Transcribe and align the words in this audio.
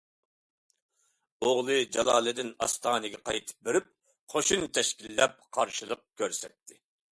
ئوغلى 1.47 1.75
جالالىدىن 1.97 2.49
ئاستانىگە 2.67 3.21
قايتىپ 3.31 3.69
بېرىپ، 3.69 3.93
قوشۇن 4.37 4.67
تەشكىللەپ 4.81 5.39
قارشىلىق 5.59 6.05
كۆرسەتتى. 6.23 6.83